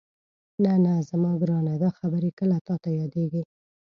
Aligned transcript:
نه 0.63 0.73
نه 0.83 0.93
زما 1.09 1.31
ګرانه 1.41 1.73
دا 1.83 1.89
خبرې 1.99 2.31
کله 2.39 2.57
تاته 2.67 2.89
یادېږي؟ 2.99 3.43